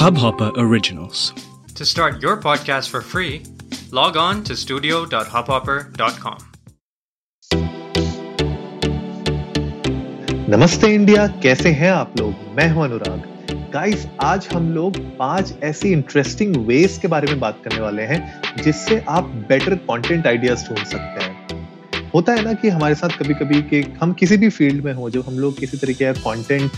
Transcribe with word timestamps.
Hubhopper 0.00 0.50
Originals. 0.56 1.34
To 1.74 1.84
start 1.84 2.22
your 2.22 2.38
podcast 2.38 2.88
for 2.88 3.02
free, 3.02 3.42
log 3.92 4.16
on 4.16 4.42
to 4.44 4.56
studio.hubhopper.com. 4.56 6.38
नमस्ते 10.48 10.88
India 10.94 11.26
कैसे 11.42 11.70
हैं 11.72 11.90
आप 11.90 12.14
लोग 12.20 12.34
मैं 12.56 12.68
हूँ 12.70 12.84
अनुराग 12.84 13.70
गाइस 13.72 14.06
आज 14.22 14.48
हम 14.52 14.72
लोग 14.74 14.96
पाँच 15.18 15.52
ऐसी 15.62 15.92
इंटरेस्टिंग 15.92 16.56
वेज 16.66 16.98
के 17.02 17.08
बारे 17.08 17.26
में 17.26 17.40
बात 17.40 17.60
करने 17.64 17.80
वाले 17.80 18.02
हैं 18.02 18.20
जिससे 18.62 18.98
आप 19.08 19.24
बेटर 19.48 19.74
कंटेंट 19.90 20.26
आइडियाज़ 20.26 20.64
ढूंढ 20.68 20.84
सकते 20.86 21.24
हैं 21.24 22.08
होता 22.14 22.32
है 22.32 22.44
ना 22.44 22.52
कि 22.52 22.68
हमारे 22.68 22.94
साथ 22.94 23.18
कभी 23.18 23.34
कभी 23.34 23.62
कि 23.62 23.82
हम 24.02 24.12
किसी 24.12 24.36
भी 24.36 24.48
फ़ील्ड 24.50 24.84
में 24.84 24.92
हो 24.92 25.10
जब 25.10 25.26
हम 25.26 25.38
लोग 25.38 25.58
किसी 25.58 25.76
तरीके 25.76 26.04
का 26.04 26.20
कंटेंट 26.20 26.70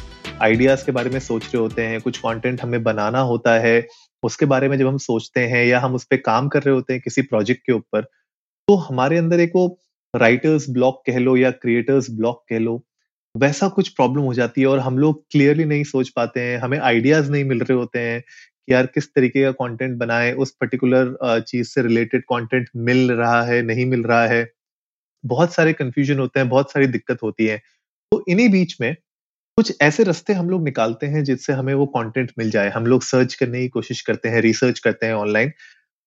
आइडियाज़ 0.43 0.85
के 0.87 0.93
बारे 0.93 1.11
में 1.11 1.19
सोच 1.21 1.45
रहे 1.45 1.63
होते 1.63 1.83
हैं, 1.83 2.01
कुछ 2.01 2.19
कंटेंट 2.19 2.63
हमें 2.63 2.83
बनाना 2.83 3.21
होता 3.23 3.59
है, 3.61 3.87
उसके 4.23 4.47
बारे 4.47 4.69
में 4.69 4.77
जब 4.79 4.87
हम 4.87 4.99
सोचते 5.01 5.41
हैं 5.47 5.65
या 5.67 5.81
हम 5.81 5.95
उस 5.95 6.05
पर 6.07 6.17
काम 6.27 6.49
कर 6.49 6.63
रहे 6.63 6.75
होते 6.75 6.93
हैं 6.93 7.03
किसी 7.03 7.23
प्रोजेक्ट 7.25 7.63
के 7.67 7.73
ऊपर 7.73 8.03
तो 8.69 8.77
हमारे 8.79 9.19
अंदर 9.19 9.41
एक 9.41 9.53
वो 9.57 9.67
राइटर्स 10.15 10.69
ब्लॉक 10.71 11.03
कह 11.07 11.19
लो 11.19 11.37
या 11.37 11.51
क्रिएटर्स 11.53 12.11
ब्लॉक 12.13 12.45
कह 12.51 12.59
लो, 12.59 12.83
वैसा 13.35 13.69
कुछ 13.71 13.89
प्रॉब्लम 13.91 14.23
हो 14.23 14.35
जाती 14.35 14.61
है 14.61 14.67
और 14.69 14.79
हम 14.81 14.99
लोग 14.99 15.25
क्लियरली 15.33 15.65
नहीं 15.67 15.85
सोच 15.87 16.09
पाते 16.17 16.41
हैं, 16.41 16.59
हमें 16.59 16.79
आइडियाज़ 16.81 17.31
नहीं 17.33 17.45
मिल 17.47 17.61
रहे 17.61 17.79
होते 17.79 17.99
हैं 18.01 18.21
कि 18.21 18.73
यार 18.75 18.87
किस 18.89 19.09
तरीके 19.15 19.43
का 19.45 19.53
कंटेंट 19.55 19.97
बनाए, 19.99 20.33
उस 20.35 20.51
पर्टिकुलर 20.61 21.43
चीज़ 21.43 21.69
से 21.69 21.83
रिलेटेड 21.83 22.23
कंटेंट 22.25 22.69
मिल 22.79 23.13
रहा 23.13 23.43
है, 23.45 23.63
नहीं 23.63 23.87
मिल 23.87 24.03
रहा 24.05 24.27
है। 24.29 24.47
बहुत 25.25 25.55
सारे 25.55 25.73
कंफ्यूजन 25.75 26.19
होते 26.19 26.41
हैं, 26.41 26.49
बहुत 26.49 26.73
सारी 26.73 26.87
दिक्कत 26.89 27.23
होती 27.23 27.47
है। 27.47 27.59
तो 28.13 28.25
इन्हीं 28.29 28.49
बीच 28.51 28.77
में 28.81 28.95
कुछ 29.59 29.73
ऐसे 29.83 30.05
रास्ते 30.05 30.33
हम 30.33 30.49
लोग 30.51 30.63
निकालते 30.65 31.07
हैं 31.07 31.23
जिससे 31.25 31.53
हमें 31.53 31.73
वो 31.75 31.87
कंटेंट 31.87 32.31
मिल 32.39 32.51
जाए। 32.51 32.69
हम 32.71 32.87
लोग 32.87 33.03
सर्च 33.03 33.35
करने 33.35 33.61
की 33.61 33.69
कोशिश 33.69 34.01
करते 34.03 34.29
हैं 34.29 34.41
रिसर्च 34.41 34.79
करते 34.79 35.07
हैं 35.07 35.15
ऑनलाइन 35.15 35.51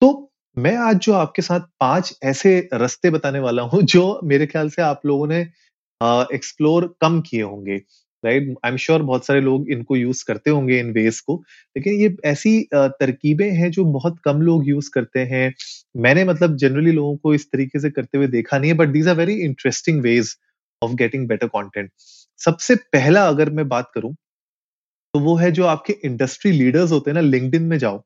तो 0.01 0.09
मैं 0.57 0.75
आज 0.79 0.97
जो 0.99 1.13
आपके 1.13 1.41
साथ 1.41 1.61
पाँच 1.79 2.13
ऐसे 2.23 2.57
रास्ते 2.73 3.09
बताने 3.11 3.39
वाला 3.39 3.61
हूँ 3.63 3.81
जो 3.85 4.03
मेरे 4.25 4.47
ख्याल 4.47 4.69
से 4.69 4.81
आप 4.81 5.01
लोगों 5.05 5.27
ने 5.27 5.39
एक्सप्लोर 6.35 6.95
कम 7.01 7.21
किए 7.21 7.41
होंगे 7.43 7.77
राइट 8.23 8.55
आई 8.65 8.71
एम 8.71 8.77
श्योर 8.77 9.01
बहुत 9.03 9.25
सारे 9.25 9.41
लोग 9.41 9.69
इनको 9.71 9.95
यूज़ 9.95 10.23
करते 10.27 10.51
होंगे 10.51 10.79
इन 10.79 10.91
वेज 10.93 11.19
को, 11.21 11.35
लेकिन 11.75 11.93
ये 11.93 12.15
ऐसी 12.25 12.59
तरकीबें 12.73 13.49
हैं 13.53 13.71
जो 13.71 13.85
बहुत 13.93 14.19
कम 14.25 14.41
लोग 14.41 14.67
यूज़ 14.69 14.89
करते 14.93 15.19
हैं। 15.25 15.53
मैंने 15.97 16.25
मतलब 16.25 16.55
जनरली 16.57 16.91
लोगों 16.91 17.15
को 17.17 17.33
इस 17.33 17.47
तरीके 17.51 17.79
से 17.79 17.91
करते 17.91 18.17
हुए 18.17 18.27
देखा 18.29 18.57
नहीं 18.59 18.71
है 18.71 18.77
but 18.77 18.89
these 18.89 19.07
are 19.07 19.15
very 19.15 19.35
interesting 19.45 20.01
ways 20.03 20.35
of 20.81 20.93
getting 20.95 21.27
better 21.27 21.47
content 21.49 21.91
सबसे 22.39 22.75
पहला 22.93 23.27
अगर 23.27 23.49
मैं 23.51 23.67
बात 23.69 23.91
करूँ 23.95 24.15
तो 25.13 25.19
वो 25.19 25.35
है 25.37 25.49
जो 25.51 25.65
आपके 25.65 25.93
इंडस्ट्री 26.05 26.51
लीडर्स 26.51 26.91
होते 26.91 27.11
हैं 27.11 27.15
ना 27.15 27.21
लिंक्डइन 27.21 27.63
में 27.65 27.77
जाओ, 27.79 28.03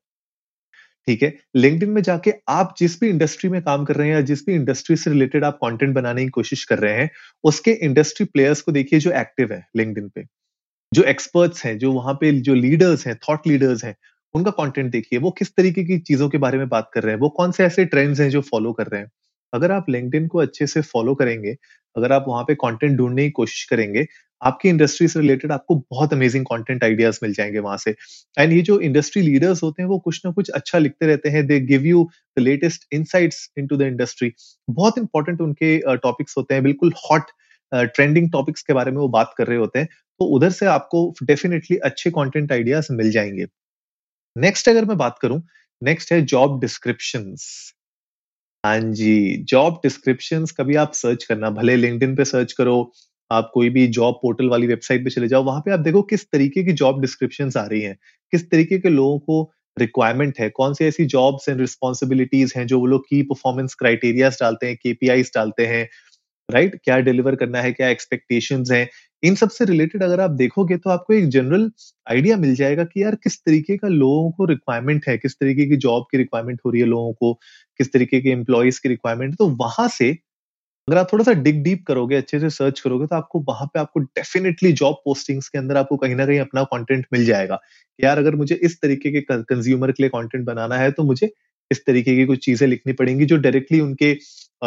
ठीक 1.08 1.22
है? 1.22 1.32
लिंक्डइन 1.56 1.90
में 1.90 2.00
जाके 2.02 2.32
आप 2.48 2.74
जिस 2.78 2.98
भी 3.00 3.08
इंडस्ट्री 3.08 3.50
में 3.50 3.60
काम 3.62 3.84
कर 3.84 3.96
रहे 3.96 4.08
हैं 4.08 4.14
या 4.14 4.20
जिस 4.22 4.44
भी 4.46 4.54
इंडस्ट्री 4.54 4.96
से 4.96 5.10
रिलेटेड 5.10 5.44
आप 5.44 5.58
कंटेंट 5.64 5.94
बनाने 5.94 6.24
की 6.24 6.28
कोशिश 6.30 6.64
कर 6.64 6.78
रहे 6.78 6.94
हैं, 6.94 7.10
उसके 7.44 7.72
इंडस्ट्री 7.84 8.26
प्लेयर्स 8.26 8.60
को 8.62 8.72
देखिए 8.72 9.00
जो 9.00 9.10
एक्टिव 9.12 9.52
है 9.52 9.64
लिंक्डइन 9.76 10.08
पे, 10.08 10.24
जो 10.92 11.02
एक्सपर्ट्स 11.04 11.64
हैं, 11.66 11.78
जो 11.78 11.92
वहाँ 11.92 12.14
पे 12.16 12.32
जो 12.42 12.54
लीडर्स 12.56 13.06
हैं 13.06 13.16
थॉट 13.28 13.46
लीडर्स 13.46 13.84
हैं, 13.84 13.96
उनका 14.34 14.50
कंटेंट 14.54 14.92
देखिए, 14.92 15.18
वो 15.20 15.30
किस 15.32 15.54
तरीके 15.56 15.84
की 15.84 15.98
चीज़ों 16.00 16.30
के 16.30 16.38
बारे 16.40 16.58
में 16.58 16.68
बात 16.68 16.90
कर 16.94 17.02
रहे 17.02 17.14
हैं, 17.14 17.20
वो 17.20 17.28
कौन 17.32 17.52
से 17.52 17.64
ऐसे 17.64 17.84
ट्रेंड्स 17.86 18.20
हैं 18.20 18.30
जो 18.30 18.40
फॉलो 18.52 18.72
कर 18.74 18.86
रहे 18.86 19.00
हैं। 19.00 19.10
अगर 19.52 19.72
आप 19.72 19.90
लिंक्डइन 19.90 20.26
को 20.28 20.38
अच्छे 20.38 20.66
से 20.66 20.80
फॉलो 20.82 21.14
करेंगे, 21.14 21.56
अगर 21.96 22.12
आप 22.12 22.24
वहाँ 22.28 22.44
पे 22.44 22.54
कंटेंट 22.56 22.96
ढूँढने 22.98 23.24
की 23.24 23.30
कोशिश 23.32 23.64
करेंगे, 23.70 24.06
आपकी 24.42 24.68
इंडस्ट्री 24.68 25.06
से 25.08 25.20
रिलेटेड 25.20 25.52
आपको 25.52 25.74
बहुत 25.90 26.12
अमेजिंग 26.12 26.44
कंटेंट 26.46 26.84
आइडियाज़ 26.84 27.18
मिल 27.22 27.32
जाएँगे 27.34 27.58
वहाँ 27.58 27.76
से। 27.78 27.94
एंड 28.36 28.52
ये 28.52 28.60
जो 28.62 28.78
इंडस्ट्री 28.80 29.22
लीडर्स 29.22 29.62
होते 29.62 29.82
हैं, 29.82 29.88
वो 29.88 29.98
कुछ 30.00 30.20
ना 30.26 30.30
कुछ 30.32 30.50
अच्छा 30.50 30.78
लिखते 30.78 31.06
रहते 31.06 31.28
हैं। 31.28 31.46
They 31.46 31.60
give 31.62 31.86
you 31.86 32.08
the 32.36 32.42
latest 32.42 32.86
insights 32.94 33.48
into 33.58 33.76
the 33.76 33.82
industry 33.82 34.32
बहुत 34.68 34.98
इंपॉर्टेंट 34.98 35.40
उनके 35.40 35.78
टॉपिक्स 35.98 36.34
होते 36.38 36.54
हैं। 36.54 36.62
बिल्कुल 36.64 36.92
हॉट 37.04 37.30
ट्रेंडिंग 37.72 38.30
टॉपिक्स 38.32 38.62
के 38.62 38.72
बारे 38.72 38.90
में 38.90 38.98
वो 38.98 39.08
बात 39.10 39.34
कर 39.38 39.46
रहे 39.46 39.58
होते 39.58 39.78
हैं। 39.78 39.88
तो 40.20 40.24
उधर 40.36 40.50
से 40.52 40.66
आपको 40.68 41.02
डेफिनेटली 41.22 41.76
अच्छे 41.84 42.10
कंटेंट 42.10 42.52
आइडियाज़ 42.52 42.92
मिल 42.92 43.10
जाएँगे। 43.10 43.46
नेक्स्ट 44.36 44.68
अगर 44.68 44.84
मैं 44.84 44.96
बात 44.98 45.18
करूँ 45.22 45.42
नेक्स्ट 45.82 46.12
है 46.12 46.20
जॉब 46.26 46.60
डिस्क्रिप्शंस 46.60 47.46
हाँ 48.66 48.80
जी, 48.80 49.36
जॉब 49.36 49.74
डिस्क्रिप्शंस 49.74 50.52
कभी 50.52 50.74
आप 50.74 50.92
सर्च 50.92 51.24
करना, 51.24 51.50
भले 51.50 51.76
लिंक्डइन 51.76 52.16
पे 52.16 52.24
सर्च 52.24 52.52
करो, 52.52 52.92
आप 53.30 53.50
कोई 53.54 53.70
भी 53.70 53.86
जॉब 53.86 54.14
पोर्टल 54.22 54.48
वाली 54.48 54.66
वेबसाइट 54.66 55.04
पे 55.04 55.10
चले 55.10 55.28
जाओ, 55.28 55.44
वहाँ 55.44 55.60
पे 55.60 55.70
आप 55.70 55.80
देखो 55.80 56.02
किस 56.02 56.30
तरीके 56.30 56.64
की 56.64 56.72
जॉब 56.72 57.00
डिस्क्रिप्शंस 57.00 57.56
आ 57.56 57.66
रही 57.66 57.80
हैं, 57.80 57.98
किस 58.32 58.50
तरीके 58.50 58.78
के 58.78 58.88
लोगों 58.88 59.18
को 59.18 59.52
रिक्वायरमेंट 59.78 60.38
है, 60.40 60.50
कौन 60.50 60.74
सी 60.74 60.84
ऐसी 60.84 61.04
जॉब्स 61.04 61.48
एंड 61.48 61.60
रिस्पॉन्सिबिलिटीज 61.60 62.52
हैं 62.56 62.66
जो 62.66 62.80
वो 62.80 62.86
लोग 62.86 63.02
की 63.08 63.22
परफॉर्मेंस 63.22 63.74
क्राइटेरियाज 63.74 64.38
डालते 64.40 64.66
हैं, 64.66 64.76
केपीआईज 64.76 65.32
डालते 65.34 65.66
हैं, 65.66 65.88
राइट? 66.50 66.68
right? 66.68 66.84
क्या 66.84 66.98
डिलीवर 66.98 67.34
करना 67.34 67.62
है, 67.62 67.72
क्या 67.72 67.88
एक्सपेक्टेशंस 67.88 68.70
हैं, 68.70 68.88
इन 69.22 69.34
सबसे 69.34 69.64
रिलेटेड 69.64 70.02
अगर 70.02 70.20
आप 70.20 70.30
देखोगे 70.32 70.76
तो 70.78 70.90
आपको 70.90 71.12
एक 71.14 71.28
जनरल 71.30 71.70
आइडिया 72.06 72.36
मिल 72.38 72.54
जाएगा 72.54 72.84
कि 72.84 73.02
यार 73.02 73.14
किस 73.24 73.38
तरीके 73.40 73.76
का 73.78 73.88
लोगों 73.88 74.30
को 74.32 74.44
रिक्वायरमेंट 74.46 75.04
है, 75.08 75.16
किस 75.18 75.34
तरीके 75.34 75.66
की 75.66 75.76
जॉब 75.78 76.06
की 76.10 76.18
रिक्वायरमेंट 76.18 76.60
हो 76.66 76.70
रही 76.70 76.80
है 76.80 76.86
लोगों 76.88 77.12
को, 77.14 77.32
किस 77.80 77.92
तरीके 77.92 78.20
के 78.20 78.30
एम्प्लॉयज़ 78.30 78.80
की 78.82 78.88
रिक्वायरमेंट 78.88 79.36
तो 79.38 79.48
वहाँ 79.58 79.88
से 79.90 80.10
अगर 80.88 80.98
आप 80.98 81.08
थोड़ा 81.12 81.24
सा 81.24 81.32
डिग 81.40 81.62
डीप 81.64 81.84
करोगे 81.86 82.16
अच्छे 82.16 82.40
से 82.40 82.50
सर्च 82.50 82.80
करोगे 82.80 83.06
तो 83.06 83.16
आपको 83.16 83.40
वहाँ 83.48 83.66
पे 83.74 83.80
आपको 83.80 84.00
डेफिनेटली 84.00 84.72
जॉब 84.74 84.94
पोस्टिंग्स 85.04 85.48
के 85.48 85.58
अंदर 85.58 85.76
आपको 85.76 85.96
कहीं 85.98 86.14
ना 86.16 86.26
कहीं 86.26 86.38
अपना 86.40 86.64
कंटेंट 86.66 87.06
मिल 87.12 87.24
जाएगा 87.26 87.60
यार 87.98 88.18
अगर 88.18 88.36
मुझे 88.36 88.54
इस 88.64 88.80
तरीके 88.82 89.10
के 89.12 89.22
कंज्यूमर 89.44 89.92
के 89.92 90.02
लिए 90.02 90.10
कंटेंट 90.10 90.44
बनाना 90.46 90.76
है 90.78 90.90
तो 90.92 91.04
मुझे 91.04 91.30
इस 91.70 91.84
तरीके 91.86 92.16
की 92.16 92.26
कुछ 92.26 92.44
चीज़ें 92.44 92.68
लिखनी 92.68 92.92
पड़ेंगी 92.94 93.26
जो 93.26 93.36
डायरेक्टली 93.38 93.80
उनके 93.80 94.14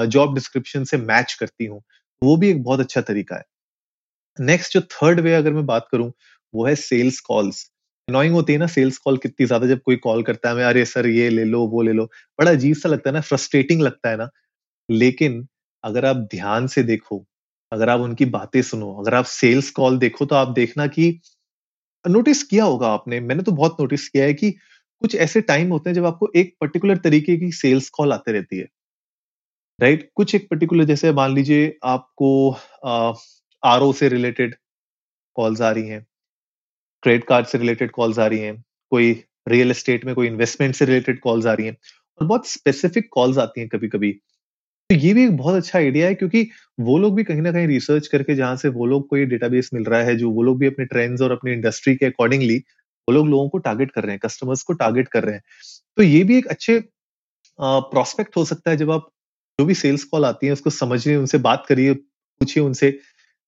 जॉब 0.07 0.35
डिस्क्रिप्शन 0.35 0.83
से 0.85 0.97
मैच 0.99 1.33
करती 1.39 1.65
हूँ। 1.65 1.81
वो 2.21 2.35
भी 2.37 2.49
एक 2.49 2.63
बहुत 2.63 2.79
अच्छा 2.79 3.01
तरीका 3.03 3.35
है। 3.37 3.43
नेक्स्ट 4.37 4.73
जो 4.73 4.81
थर्ड 4.83 5.19
वे 5.19 5.33
अगर 5.35 5.53
मैं 5.53 5.65
बात 5.65 5.87
करूँ, 5.91 6.11
वो 6.53 6.65
है 6.65 6.75
सेल्स 6.77 7.19
कॉल्स 7.21 7.69
अनोइंग 8.07 8.33
होती 8.33 8.53
है 8.53 8.59
ना 8.59 8.67
सेल्स 8.67 8.97
कॉल 8.97 9.17
कितनी 9.17 9.45
ज़्यादा 9.45 9.67
जब 9.67 9.81
कोई 9.81 9.95
कॉल 9.97 10.23
करता 10.23 10.49
है, 10.49 10.55
मैं 10.55 10.63
अरे 10.65 10.85
सर 10.85 11.07
ये 11.07 11.29
ले 11.29 11.43
लो, 11.45 11.65
वो 11.67 11.81
ले 11.81 11.93
लो। 11.93 12.05
बड़ा 12.39 12.51
अजीब 12.51 12.75
सा 12.75 12.89
लगता 12.89 13.09
है 13.09 13.13
ना 13.13 13.21
फ्रस्ट्रेटिंग 13.21 13.81
लगता 13.81 14.09
है 14.09 14.17
ना। 14.17 14.29
लेकिन 14.89 15.47
अगर 15.83 16.05
आप 16.05 16.17
ध्यान 16.31 16.67
से 16.67 16.83
देखो, 16.83 17.25
अगर 17.71 17.89
आप 17.89 17.99
उनकी 18.01 18.25
बातें 18.27 18.61
सुनो, 18.61 18.93
अगर 18.95 19.15
आप 19.15 19.25
सेल्स 19.27 19.71
कॉल 19.71 19.97
देखो 19.99 20.25
तो 20.25 20.35
आप 20.35 20.49
देखना 20.53 20.87
कि 20.87 21.11
नोटिस 22.05 22.43
किया 22.43 22.65
होगा 22.65 22.87
आपने। 22.89 23.19
मैंने 23.21 23.43
तो 23.43 23.51
बहुत 23.51 23.77
नोटिस 23.81 24.07
किया 24.09 24.25
है 24.25 24.33
कि 24.33 24.51
कुछ 24.51 25.15
ऐसे 25.17 25.41
टाइम 25.43 25.69
होते 25.69 25.89
हैं 25.89 25.95
जब 25.95 26.05
आपको 26.05 26.29
एक 26.35 26.55
पर्टिकुलर 26.61 26.97
तरीके 26.99 27.37
की 27.37 27.51
सेल्स 27.53 27.89
कॉल 27.89 28.13
आते 28.13 28.31
रहती 28.31 28.57
है। 28.57 28.67
Right 29.79 29.99
right? 29.99 30.11
कुछ 30.15 30.33
एक 30.35 30.47
पर्टिकुलर 30.49 30.83
जैसे 30.83 31.11
मान 31.13 31.33
लीजिए 31.35 31.77
आपको 31.83 32.29
आरओ 33.63 33.91
से 33.93 34.09
रिलेटेड 34.09 34.55
कॉल्स 35.35 35.61
आ 35.61 35.71
रही 35.71 35.87
हैं 35.87 36.05
क्रेडिट 37.03 37.23
कार्ड 37.23 37.45
से 37.47 37.57
रिलेटेड 37.57 37.91
कॉल्स 37.91 38.19
आ 38.19 38.27
रही 38.27 38.39
हैं, 38.39 38.63
कोई 38.91 39.11
रियल 39.47 39.71
एस्टेट 39.71 40.05
में 40.05 40.13
कोई 40.15 40.27
इन्वेस्टमेंट 40.27 40.75
से 40.75 40.85
रिलेटेड 40.85 41.19
कॉल्स 41.19 41.45
आ 41.45 41.53
रही 41.53 41.65
हैं 41.67 41.77
और 42.19 42.27
बहुत 42.27 42.47
स्पेसिफिक 42.47 43.09
कॉल्स 43.13 43.37
आती 43.37 43.61
हैं 43.61 43.69
कभी 43.69 43.87
कभी 43.89 44.11
तो 44.89 44.95
ये 44.95 45.13
भी 45.13 45.23
एक 45.25 45.37
बहुत 45.37 45.55
अच्छा 45.55 45.77
आइडिया 45.79 46.07
है 46.07 46.15
क्योंकि 46.15 46.47
वो 46.79 46.97
लोग 46.99 47.15
भी 47.15 47.23
कहीं 47.23 47.41
ना 47.41 47.51
कहीं 47.51 47.67
रिसर्च 47.67 48.07
करके 48.07 48.35
जहाँ 48.35 48.55
से 48.57 48.69
वो 48.69 48.85
लोग 48.85 49.07
को 49.09 49.17
ये 49.17 49.25
डेटाबेस 49.25 49.69
मिल 49.73 49.83
रहा 49.85 50.01
है, 50.01 50.15
जो 50.15 50.29
वो 50.31 50.43
लोग 50.43 50.59
भी 50.59 50.67
अपने 50.67 50.85
ट्रेंड्स 50.85 51.21
और 51.21 51.31
अपनी 51.31 51.51
इंडस्ट्री 51.53 51.95
के 51.95 52.05
अकॉर्डिंगली 52.05 52.57
वो 53.07 53.13
लोग 53.13 53.27
लोगों 53.29 53.49
को 53.49 53.57
टारगेट 53.59 53.91
कर 53.91 54.03
रहे 54.03 54.11
हैं 54.11 54.19
कस्टमर्स 54.23 54.61
को 54.63 54.73
टारगेट 54.75 55.07
कर 55.09 55.23
रहे 55.23 55.35
हैं। 55.35 55.43
तो 55.97 56.03
ये 56.03 56.23
भी 56.23 56.37
एक 56.37 56.47
अच्छे 56.47 56.79
प्रोस्पेक्ट 57.59 58.37
हो 58.37 58.45
सकता 58.45 58.71
है 58.71 58.77
जब 58.77 58.91
आप 58.91 59.09
जो 59.59 59.65
भी 59.65 59.73
सेल्स 59.75 60.03
कॉल 60.05 60.25
आती 60.25 60.47
है 60.47 60.53
उसको 60.53 60.69
समझिए, 60.71 61.15
उनसे 61.15 61.37
बात 61.39 61.65
करिए, 61.69 61.93
पूछिए 61.93 62.63
उनसे 62.63 62.91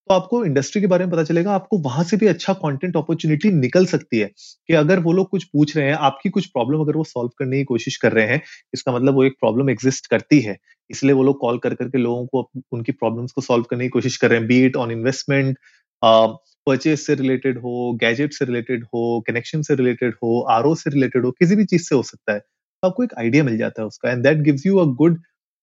तो 0.08 0.14
आपको 0.14 0.44
इंडस्ट्री 0.44 0.80
के 0.80 0.86
बारे 0.86 1.04
में 1.04 1.12
पता 1.12 1.22
चलेगा, 1.24 1.52
आपको 1.52 1.78
वहाँ 1.80 2.02
से 2.04 2.16
भी 2.16 2.26
अच्छा 2.26 2.52
कंटेंट 2.54 2.96
अपॉर्चुनिटी 2.96 3.50
निकल 3.52 3.86
सकती 3.86 4.18
है 4.18 4.26
कि 4.68 4.74
अगर 4.74 4.98
वो 5.00 5.12
लोग 5.12 5.28
कुछ 5.30 5.44
पूछ 5.44 5.76
रहे 5.76 5.86
हैं, 5.86 5.94
आपकी 5.94 6.30
कुछ 6.30 6.46
प्रॉब्लम 6.48 6.80
अगर 6.80 6.96
वो 6.96 7.04
सॉल्व 7.04 7.30
करने 7.38 7.58
की 7.58 7.64
कोशिश 7.64 7.96
कर 7.96 8.12
रहे 8.12 8.26
हैं, 8.26 8.40
इसका 8.74 8.92
मतलब 8.92 9.14
वो 9.14 9.24
एक 9.24 9.32
प्रॉब्लम 9.40 9.70
एग्जिस्ट 9.70 10.06
करती 10.06 10.40
है। 10.40 10.56
इसलिए 10.90 11.12
वो 11.14 11.22
लोग 11.24 11.38
कॉल 11.40 11.58
कर 11.58 11.74
करके 11.74 11.98
लोगों 11.98 12.26
को 12.26 12.50
उनकी 12.72 12.92
प्रॉब्लम्स 12.92 13.32
को 13.32 13.40
सॉल्व 13.42 13.64
करने 13.70 13.84
की 13.84 13.88
कोशिश 13.90 14.16
कर 14.16 14.30
रहे 14.30 14.38
हैं 14.38 14.48
बीट 14.48 14.76
ऑन 14.76 14.90
इन्वेस्टमेंट 14.92 15.58
परचेज 16.02 16.98
से 17.00 17.14
रिलेटेड 17.14 17.58
हो 17.60 17.92
गैजेट 18.00 18.32
से 18.34 18.44
रिलेटेड 18.44 18.84
हो 18.84 19.20
कनेक्शन 19.26 19.62
से 19.62 19.74
रिलेटेड 19.74 20.14
हो 20.22 20.40
आरओ 20.50 20.74
से 20.74 20.90
रिलेटेड 20.90 21.24
हो, 21.24 21.30
किसी 21.32 21.56
भी 21.56 21.64
चीज़ 21.66 21.82
से 21.82 21.94
हो 21.94 22.02
सकता 22.04 22.32
है। 22.32 22.38
तो 22.38 22.88
आपको 22.88 23.04
एक 23.04 23.14
आइडिया 23.18 23.44
मिल 23.44 23.56
जाता 23.58 23.82
है 23.82 23.86
उसका 23.88 24.10
and 24.10 24.22
that 24.22 24.38
gives 24.44 24.66
you 24.66 24.78
a 24.78 24.84
good 24.96 25.20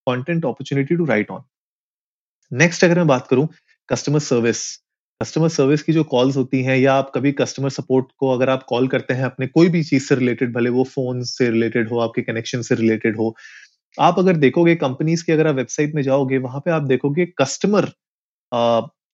content 0.08 0.46
opportunity 0.46 0.96
to 0.96 1.06
write 1.06 1.32
on 1.32 1.44
next 2.52 2.84
अगर 2.84 2.98
मैं 2.98 3.08
बात 3.08 3.28
करूँ 3.28 3.48
कस्टमर 3.90 4.20
सर्विस 4.22 4.62
कस्टमर 5.22 5.50
सर्विस 5.50 5.84
की 5.84 5.94
जो 5.94 6.04
कॉल्स 6.06 6.38
होती 6.38 6.62
हैं 6.64 6.78
या 6.78 6.94
आप 6.94 7.12
कभी 7.16 7.32
कस्टमर 7.32 7.70
सपोर्ट 7.70 8.06
को 8.20 8.30
अगर 8.32 8.50
आप 8.50 8.64
कॉल 8.70 8.88
करते 8.88 9.14
हैं 9.14 9.24
अपने 9.26 9.48
कोई 9.48 9.70
भी 9.70 9.84
चीज़ 9.84 10.04
से 10.08 10.16
रिलेटेड 10.16 10.54
भले 10.54 10.70
वो 10.70 10.84
फ़ोन 10.86 11.22
से 11.26 11.50
रिलेटेड 11.52 11.90
हो, 11.90 12.00
आपके 12.00 12.22
कनेक्शन 12.22 12.62
से 12.62 12.76
रिलेटेड 12.76 13.18
हो, 13.18 13.36
आप 13.98 14.20
अगर 14.20 14.38
देखोगे 14.38 14.76
कंपनीज़ 14.78 15.24
की 15.26 15.32
अगर 15.32 15.48
आप 15.48 15.56
वेबसाइट 15.56 15.96
में 15.96 16.02
जाओगे, 16.04 16.38
वहाँ 16.40 16.62
पे 16.66 16.72
आप 16.72 16.84
देखोगे 16.86 17.26
कस्टमर 17.42 17.92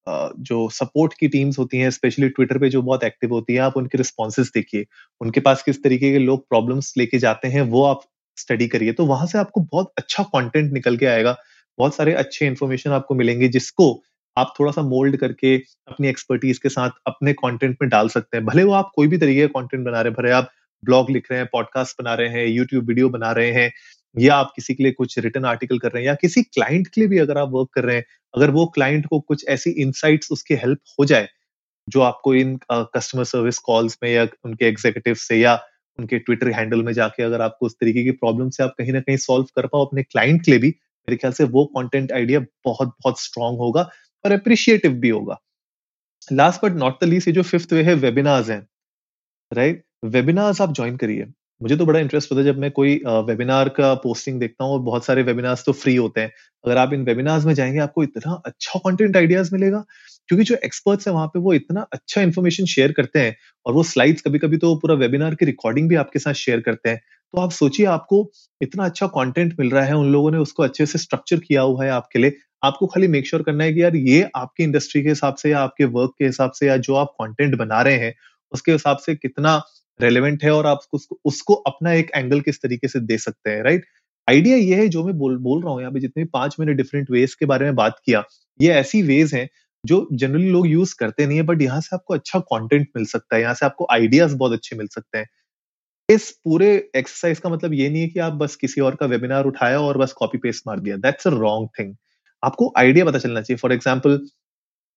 जो 0.07 0.69
सपोर्ट 0.71 1.13
की 1.19 1.27
टीम्स 1.29 1.59
होती 1.59 1.79
हैं 1.79 1.89
स्पेशली 1.91 2.29
ट्विटर 2.29 2.57
पे 2.59 2.69
जो 2.69 2.81
बहुत 2.83 3.03
एक्टिव 3.03 3.31
होती 3.33 3.53
है, 3.53 3.59
आप 3.61 3.77
उनके 3.77 3.97
रिस्पॉन्सेज 3.97 4.51
देखिए, 4.55 4.85
उनके 5.21 5.39
पास 5.41 5.63
किस 5.63 5.83
तरीके 5.83 6.11
के 6.11 6.19
लोग 6.19 6.47
प्रॉब्लम्स 6.49 6.93
लेके 6.97 7.19
जाते 7.19 7.47
हैं, 7.49 7.61
वो 7.63 7.83
आप 7.85 8.01
स्टडी 8.37 8.67
करिए 8.69 8.93
तो 8.93 9.05
वहाँ 9.07 9.27
से 9.27 9.37
आपको 9.39 9.61
बहुत 9.63 9.91
अच्छा 9.97 10.23
कंटेंट 10.35 10.71
निकल 10.73 10.97
के 10.97 11.05
आएगा, 11.07 11.35
बहुत 11.77 11.95
सारे 11.95 12.13
अच्छे 12.15 12.47
इन्फॉर्मेशन 12.47 12.91
आपको 12.91 13.15
मिलेंगे, 13.15 13.47
जिसको 13.49 13.93
आप 14.37 14.53
थोड़ा 14.59 14.71
सा 14.71 14.81
मोल्ड 14.83 15.17
करके 15.17 15.55
अपनी 15.87 16.07
एक्सपर्टीज 16.07 16.57
के 16.57 16.69
साथ 16.69 16.89
अपने 17.07 17.33
कंटेंट 17.35 17.77
में 17.81 17.89
डाल 17.89 18.09
सकते 18.09 18.37
हैं। 18.37 18.45
भले 18.45 18.63
वो 18.63 18.73
आप 18.73 18.91
कोई 18.95 19.07
भी 19.07 19.17
तरीके 19.17 19.47
का 19.47 19.59
कंटेंट 19.59 19.85
बना 19.85 20.01
रहे 20.01 20.11
हैं, 20.11 20.21
भले 20.21 20.31
आप 20.31 20.49
ब्लॉग 20.83 21.09
लिख 21.11 21.31
रहे 21.31 21.39
हैं 21.39 21.47
पॉडकास्ट 21.53 22.01
बना 22.01 22.13
रहे 22.13 22.29
हैं 22.29 22.45
यूट्यूब 22.47 22.87
वीडियो 22.87 23.09
बना 23.09 23.31
रहे 23.31 23.51
हैं, 23.51 23.71
या 24.15 24.35
आप 24.35 24.51
किसी 24.55 24.73
के 24.73 24.83
लिए 24.83 24.91
कुछ 24.91 25.17
रिटर्न 25.19 25.45
आर्टिकल 25.45 25.79
कर 25.79 25.91
रहे 25.91 26.03
हैं, 26.03 26.07
या 26.07 26.15
किसी 26.15 26.43
क्लाइंट 26.43 26.87
के 26.87 27.01
लिए 27.01 27.07
भी 27.07 27.17
अगर 27.17 27.37
आप 27.37 27.49
वर्क 27.51 27.69
कर 27.73 27.83
रहे 27.83 27.95
हैं, 27.95 28.05
अगर 28.33 28.51
वो 28.51 28.65
क्लाइंट 28.65 29.05
को 29.07 29.19
कुछ 29.19 29.45
ऐसी 29.47 29.69
इंसाइट्स 29.81 30.31
उसकी 30.31 30.55
हेल्प 30.55 30.79
हो 30.99 31.05
जाए, 31.05 31.27
जो 31.87 32.01
आपको 32.01 32.33
इन 32.35 32.57
कस्टमर 32.71 33.23
सर्विस 33.23 33.57
कॉल्स 33.59 33.97
में 34.03 34.09
या 34.11 34.27
उनके 34.45 34.65
एग्जीक्यूटिव 34.65 35.15
से 35.17 35.35
या 35.35 35.59
उनके 35.99 36.19
ट्विटर 36.19 36.51
हैंडल 36.51 36.83
में 36.83 36.91
जाके 36.93 37.23
अगर 37.23 37.41
आपको 37.41 37.65
उस 37.65 37.75
तरीके 37.75 38.03
की 38.03 38.11
प्रॉब्लम 38.13 38.49
से 38.49 38.63
आप 38.63 38.75
कहीं 38.77 38.93
ना 38.93 38.99
कहीं 38.99 39.17
सॉल्व 39.17 39.45
कर 39.55 39.67
पाओ 39.67 39.85
अपने 39.85 40.03
क्लाइंट 40.03 40.43
के 40.45 40.51
लिए 40.51 40.59
भी, 40.59 40.67
मेरे 41.07 41.17
ख्याल 41.17 41.33
से 41.33 41.43
वो 41.45 41.65
कंटेंट 41.77 42.11
आइडिया 42.11 42.39
बहुत 42.65 42.87
बहुत 42.87 43.21
स्ट्रांग 43.21 43.57
होगा। 43.57 43.89
और 44.25 44.31
अप्रिशिएटिव 44.31 44.93
भी 44.95 45.09
होगा। 45.09 45.39
Last 46.27 46.65
but 46.65 46.73
not 46.77 47.03
the 47.03 47.07
least 47.07 47.27
ये 47.27 47.33
जो 47.33 47.43
फिफ्थ 47.45 47.73
वे 47.73 47.83
है 47.83 47.93
वेबिनार्स 47.97 48.49
हैं। 48.49 48.65
राइट 49.51 49.83
वेबिनार्स 50.05 50.61
आप 50.61 50.73
ज्वाइन 50.75 50.97
करिए। 50.97 51.25
मुझे 51.61 51.75
तो 51.77 51.85
बड़ा 51.85 51.99
इंटरेस्ट 51.99 52.31
होता 52.31 52.39
है 52.41 52.45
जब 52.45 52.59
मैं 52.59 52.69
कोई 52.71 52.95
वेबिनार 53.27 53.69
का 53.71 53.93
पोस्टिंग 54.03 54.39
देखता 54.39 54.63
हूँ 54.65 54.73
और 54.73 54.79
बहुत 54.81 55.05
सारे 55.05 55.23
वेबिनार्स 55.23 55.63
तो 55.65 55.71
फ्री 55.73 55.95
होते 55.95 56.21
हैं। 56.21 56.31
अगर 56.63 56.77
आप 56.77 56.93
इन 56.93 57.03
वेबिनार्स 57.05 57.45
में 57.45 57.53
जाएँगे, 57.53 57.79
आपको 57.79 58.03
इतना 58.03 58.33
अच्छा 58.45 58.79
कंटेंट 58.79 59.17
आइडियाज़ 59.17 59.53
मिलेगा, 59.55 59.83
क्योंकि 60.29 60.45
जो 60.45 60.55
एक्सपर्ट्स 60.65 61.07
हैं 61.07 61.13
वहाँ 61.15 61.27
पे 61.27 61.39
वो 61.39 61.53
इतना 61.53 61.81
अच्छा 61.93 62.21
इन्फॉर्मेशन 62.21 62.65
शेयर 62.67 62.91
करते 62.91 63.19
हैं 63.19 63.35
और 63.65 63.73
वो 63.73 63.83
स्लाइड्स 63.85 64.21
कभी 64.21 64.39
कभी 64.39 64.57
तो 64.57 64.75
पूरा 64.75 64.95
वेबिनार 64.97 65.35
की 65.35 65.45
रिकॉर्डिंग 65.45 65.89
भी 65.89 65.95
आपके 65.95 66.19
साथ 66.19 66.33
शेयर 66.35 66.61
करते 66.61 66.89
हैं। 66.89 66.99
तो 67.33 67.41
आप 67.41 67.51
सोचिए, 67.51 67.85
आपको 67.87 68.31
इतना 68.61 68.85
अच्छा 68.85 69.07
कंटेंट 69.09 69.55
मिल 69.59 69.69
रहा 69.71 69.83
है, 69.85 69.95
उन 69.95 70.11
लोगों 70.11 70.31
ने 70.31 70.37
उसको 70.39 70.63
अच्छे 70.63 70.85
से 70.85 70.99
स्ट्रक्चर 70.99 71.39
किया 71.39 71.61
हुआ 71.61 71.83
है 71.85 71.91
आपके 71.91 72.19
लिए 72.19 72.37
आपको 72.63 72.87
खाली 72.87 73.07
मेक 73.07 73.27
श्योर 73.27 73.41
sure 73.41 73.45
करना 73.45 73.63
है 73.63 73.73
कि 73.73 73.81
यार 73.83 73.95
ये 73.95 74.29
आपकी 74.35 74.63
इंडस्ट्री 74.63 75.01
के 75.03 75.09
हिसाब 75.09 75.35
से 75.35 75.49
या 75.49 75.59
आपके 75.59 75.85
वर्क 75.87 76.13
के 76.19 76.25
हिसाब 76.25 76.51
से 76.51 76.67
या 76.67 76.77
जो 76.79 76.95
आप 76.95 77.15
कंटेंट 77.21 77.55
बना 77.55 77.81
रहे 77.81 77.97
हैं, 77.97 78.13
उसके 78.51 78.71
हिसाब 78.71 78.97
से 78.97 79.15
कितना 79.15 79.61
रेलिवेंट 79.99 80.43
है 80.43 80.51
और 80.51 80.65
आप 80.67 80.81
उसको 80.93 81.19
उसको 81.25 81.53
अपना 81.67 81.93
एक 81.93 82.11
एंगल 82.15 82.41
किस 82.41 82.61
तरीके 82.61 82.87
से 82.87 82.99
दे 83.01 83.17
सकते 83.17 83.49
हैं 83.49 83.63
राइट 83.63 83.85
आइडिया 84.27 84.57
ये 84.57 84.75
है 84.75 84.87
जो 84.89 85.03
मैं 85.05 85.17
बोल 85.17 85.37
बोल 85.39 85.61
रहा 85.63 85.71
हूँ, 85.73 85.79
यहाँ 85.81 85.93
पे 85.93 85.99
जितने 85.99 86.25
पाँच 86.27 86.55
मैंने 86.59 86.73
डिफरेंट 86.73 87.09
वेज 87.11 87.33
के 87.35 87.45
बारे 87.45 87.65
में 87.65 87.75
बात 87.75 87.99
किया, 88.05 88.23
ये 88.59 88.71
ऐसी 88.73 89.01
वेज 89.03 89.33
हैं 89.35 89.47
जो 89.83 90.07
जनरली 90.13 90.49
लोग 90.51 90.67
यूज़ 90.67 90.95
करते 90.99 91.25
नहीं 91.27 91.37
है 91.37 91.43
बट 91.43 91.61
यहाँ 91.61 91.81
से 91.81 91.95
आपको 91.95 92.13
अच्छा 92.13 92.39
कंटेंट 92.41 92.87
मिल 92.95 93.05
सकता 93.07 93.35
है, 93.35 93.41
यहाँ 93.41 93.53
से 93.53 93.65
आपको 93.65 93.87
आइडियाज़ 93.91 94.35
बहुत 94.37 94.53
अच्छे 94.53 94.75
मिल 94.75 94.87
सकते 94.87 95.17
हैं। 95.17 95.27
इस 96.09 96.29
पूरे 96.45 96.69
एक्सरसाइज 96.95 97.39
का 97.39 97.49
मतलब 97.49 97.73
ये 97.73 97.89
नहीं 97.89 98.01
है 98.01 98.07
कि 98.07 98.19
आप 98.19 98.33
बस 98.33 98.55
किसी 98.55 98.81
और 98.81 98.95
का 98.95 99.05
वेबिनार 99.05 99.45
उठाया 99.45 99.79
और 99.81 99.97
बस 99.97 100.13
कॉपी 100.13 100.37
पेस्ट 100.37 100.63
मार 100.67 100.79
दिया 100.79 100.97
दैट्स 100.97 101.27
अ 101.27 101.31
रॉन्ग 101.31 101.69
थिंग 101.79 101.93
आपको 102.43 102.73
आइडिया 102.77 103.05
पता 103.05 103.19
चलना 103.19 103.41
चाहिए। 103.41 103.57
फॉर 103.57 103.73
एग्ज़ाम्पल 103.73 104.17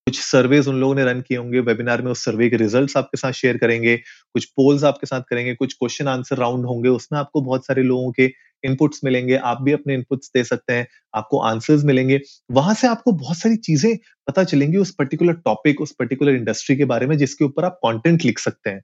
कुछ 0.07 0.19
सर्वेज 0.21 0.69
उन 0.69 0.81
लोगों 0.81 0.95
ने 0.95 1.05
रन 1.05 1.21
किए 1.21 1.37
होंगे 1.39 1.61
वेबिनार 1.61 2.03
में 2.03 2.11
उस 2.13 2.25
सर्वे 2.25 2.49
के 2.51 2.57
रिजल्ट्स 2.57 2.97
आपके 2.97 3.17
साथ 3.17 3.33
शेयर 3.33 3.57
करेंगे, 3.57 3.97
कुछ 3.97 4.45
पोल्स 4.47 4.85
आपके 4.85 5.07
साथ 5.07 5.23
करेंगे, 5.29 5.55
कुछ 5.55 5.75
क्वेश्चन 5.75 6.09
आंसर 6.09 6.37
राउंड 6.37 6.67
होंगे, 6.67 6.89
उसमें 6.89 7.19
आपको 7.19 7.41
बहुत 7.41 7.67
सारे 7.67 7.83
लोगों 7.83 8.11
के 8.13 8.31
इनपुट्स 8.65 9.01
मिलेंगे, 9.05 9.37
आप 9.37 9.63
भी 9.63 9.73
अपने 9.73 9.95
इनपुट्स 9.95 10.31
दे 10.35 10.45
सकते 10.45 10.73
हैं, 10.73 10.87
आपको 11.15 11.39
आंसर्स 11.41 11.85
मिलेंगे। 11.85 12.21
वहाँ 12.51 12.75
से 12.75 12.87
आपको 12.87 13.13
बहुत 13.13 13.37
सारी 13.37 13.57
चीज़ें 13.59 13.97
पता 14.29 14.45
चलेंगी 14.45 14.77
उस 14.77 14.95
पर्टिकुलर 14.95 15.35
टॉपिक 15.45 15.81
उस 15.81 15.93
पर्टिकुलर 15.93 16.35
इंडस्ट्री 16.35 16.77
के 16.77 16.85
बारे 16.85 17.07
में, 17.07 17.17
जिसके 17.19 17.45
ऊपर 17.45 17.65
आप 17.65 17.79
कंटेंट 17.87 18.25
लिख 18.25 18.39
सकते 18.39 18.71
हैं। 18.71 18.81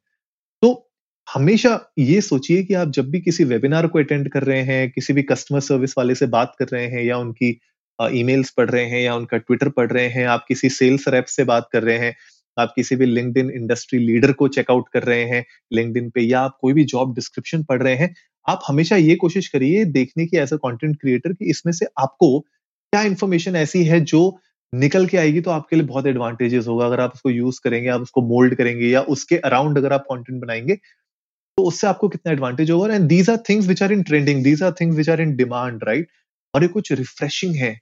तो 0.63 0.91
हमेशा 1.29 1.79
ये 1.99 2.21
सोचिए 2.21 2.63
कि 2.63 2.75
आप 2.75 2.91
जब 2.91 3.11
भी 3.11 3.21
किसी 3.21 3.45
वेबिनार 3.45 3.87
को 3.87 3.99
अटेंड 3.99 4.29
कर 4.31 4.45
रहे 4.45 4.63
हैं, 4.63 4.91
किसी 4.91 5.13
भी 5.13 5.23
कस्टमर 5.23 5.61
सर्विस 5.63 5.95
वाले 5.99 6.15
से 6.15 6.27
बात 6.29 6.55
कर 6.59 6.67
रहे 6.73 6.87
हैं 6.87 7.03
या 7.05 7.19
उनकी 7.19 7.59
ईमेल्स 8.01 8.51
पढ़ 8.51 8.71
रहे 8.71 8.85
हैं 8.87 9.01
या 9.03 9.15
उनका 9.15 9.37
ट्विटर 9.39 9.69
पढ़ 9.71 9.91
रहे 9.93 10.09
हैं, 10.09 10.27
आप 10.27 10.45
किसी 10.49 10.69
सेल्स 10.71 11.09
रेप 11.09 11.25
से 11.27 11.45
बात 11.45 11.69
कर 11.73 11.83
रहे 11.83 11.99
हैं, 11.99 12.15
आप 12.57 12.73
किसी 12.77 12.97
भी 12.97 13.07
लिंक 13.07 13.37
इंडस्ट्री 13.39 13.99
लीडर 13.99 14.33
को 14.33 14.49
चेकआउट 14.51 14.89
कर 14.93 15.03
रहे 15.03 15.25
हैं 15.25 15.45
लिंक 15.73 16.13
पे 16.15 16.21
या 16.21 16.41
आप 16.41 16.57
कोई 16.61 16.73
भी 16.73 16.85
जॉब 16.87 17.15
डिस्क्रिप्शन 17.15 17.63
पढ़ 17.65 17.83
रहे 17.83 17.95
हैं, 17.97 18.15
आप 18.47 18.61
हमेशा 18.67 18.97
ये 18.97 19.15
कोशिश 19.17 19.49
करिए 19.49 19.85
देखने 19.87 20.27
की 20.27 20.37
एज 20.37 20.53
अ 20.53 20.57
कंटेंट 20.59 20.97
क्रिएटर 21.01 21.33
कि 21.33 21.51
इसमें 21.51 21.73
से 21.73 21.87
आपको 21.99 22.39
क्या 22.41 23.03
इन्फॉर्मेशन 23.05 23.57
ऐसी 23.57 23.83
है 23.85 24.01
जो 24.03 24.39
निकल 24.73 25.07
के 25.07 25.17
आएगी 25.17 25.41
तो 25.41 25.51
आपके 25.51 25.77
लिए 25.77 25.85
बहुत 25.87 26.07
एडवांटेजेस 26.07 26.67
होगा। 26.67 26.87
अगर 26.87 27.01
आप 27.01 27.13
उसको 27.15 27.31
यूज़ 27.31 27.61
करेंगे, 27.65 27.89
आप 27.89 28.01
उसको 28.01 28.23
मोल्ड 28.25 28.55
करेंगे 28.55 28.87
या 28.87 29.01
उसके 29.09 29.37
अराउंड 29.39 29.79
अगर 29.79 29.93
आप 29.93 30.05
कंटेंट 30.11 30.41
बनाएँगे 30.41 30.75
तो 30.75 31.63
उससे 31.65 31.87
आपको 31.87 32.09
कितना 32.09 32.33
एडवांटेज 32.33 32.71
होगा। 32.71 32.95
And 32.95 33.07
these 33.09 33.31
are 33.31 33.37
things 33.49 33.67
which 33.69 33.83
are 33.83 33.93
in 33.93 34.03
trending 34.03 34.43
these 34.45 34.63
are 34.63 34.73
things 34.81 34.97
which 34.97 35.09
are 35.11 35.21
in 35.21 35.35
demand 35.37 35.85
right 35.85 36.09
और 36.55 36.63
ये 36.63 36.69
कुछ 36.69 36.93
रिफ्रेशिंग 36.93 37.55
है। 37.57 37.79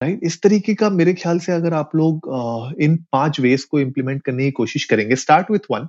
राइट 0.00 0.20
इस 0.22 0.40
तरीके 0.42 0.74
का 0.74 0.88
मेरे 0.90 1.12
ख्याल 1.14 1.38
से 1.38 1.52
अगर 1.52 1.74
आप 1.74 1.94
लोग 1.96 2.28
इन 2.80 2.96
पाँच 3.12 3.40
वेज 3.40 3.64
को 3.64 3.80
इम्प्लीमेंट 3.80 4.22
करने 4.22 4.44
की 4.44 4.50
कोशिश 4.50 4.84
करेंगे 4.84 5.16
स्टार्ट 5.16 5.50
विथ 5.50 5.66
वन 5.70 5.88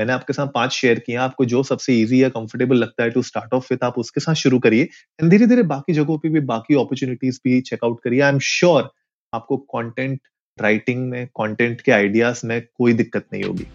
मैंने 0.00 0.12
आपके 0.12 0.32
साथ 0.32 0.46
पाँच 0.46 0.72
शेयर 0.72 0.98
किया 0.98 1.22
आपको 1.22 1.44
जो 1.44 1.62
सबसे 1.62 2.00
इजी 2.00 2.22
या 2.22 2.28
कंफर्टेबल 2.28 2.76
लगता 2.76 3.02
है 3.02 3.10
टू 3.10 3.22
स्टार्ट 3.22 3.54
ऑफ़ 3.54 3.66
विथ 3.72 3.84
आप 3.84 3.98
उसके 3.98 4.20
साथ 4.20 4.34
शुरू 4.34 4.58
करिए। 4.58 4.82
एंड 5.20 5.30
धीरे 5.30 5.46
धीरे 5.46 5.62
बाकी 5.64 5.92
जगहों 5.92 6.18
पे 6.18 6.28
भी, 6.28 6.40
बाकी 6.40 6.74
अपॉर्चुनिटीज़ 6.74 7.40
भी 7.44 7.60
चेकआउट 7.60 8.00
करिए। 8.04 8.20
आई 8.20 8.32
एम 8.32 8.38
श्योर 8.44 8.90
आपको 9.32 9.56
कंटेंट 9.76 10.20
राइटिंग 10.58 11.08
में 11.10 11.26
कंटेंट 11.26 11.80
के 11.80 11.92
आइडियाज़ 11.92 12.46
में 12.46 12.60
कोई 12.62 12.92
दिक्कत 12.92 13.26
नहीं 13.32 13.44
होगी। 13.44 13.66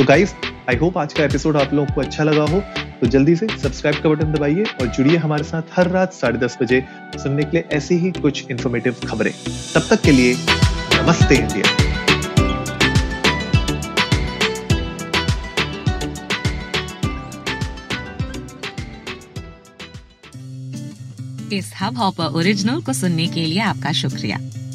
तो 0.00 0.04
गाइस 0.04 0.32
आई 0.68 0.76
होप 0.76 0.96
आज 0.98 1.12
का 1.12 1.24
एपिसोड 1.24 1.56
आप 1.56 1.72
लोगों 1.74 1.94
को 1.94 2.00
अच्छा 2.00 2.24
लगा 2.24 2.42
हो। 2.42 2.60
तो 3.00 3.06
जल्दी 3.06 3.34
से 3.36 3.46
सब्सक्राइब 3.62 3.96
का 4.02 4.08
बटन 4.08 4.32
दबाइए 4.32 4.62
और 4.80 4.86
जुड़िए 4.86 5.16
हमारे 5.16 5.44
साथ 5.44 5.62
हर 5.76 5.88
रात 5.88 6.12
साढ़े 6.12 6.38
दस 6.38 6.56
बजे 6.62 6.82
सुनने 7.16 7.44
के 7.44 7.56
लिए 7.56 7.76
ऐसी 7.76 7.94
ही 7.94 8.10
कुछ 8.12 8.50
इन्फॉर्मेटिव 8.50 8.96
खबरें। 9.06 9.30
तब 9.74 9.86
तक 9.90 10.00
के 10.02 10.12
लिए 10.12 10.34
नमस्ते 10.94 11.36
इंडिया। 11.36 11.76
इस 21.58 21.72
हब 21.80 21.98
हॉपर 21.98 22.38
ओरिजिनल 22.38 22.80
को 22.80 22.92
सुनने 22.92 23.26
के 23.26 23.40
लिए 23.40 23.60
आपका 23.64 23.92
शुक्रिया। 23.92 24.38